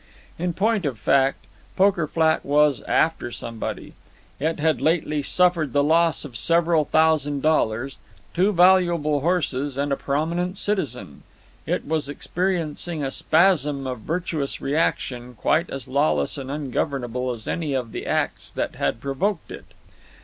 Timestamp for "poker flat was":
1.75-2.81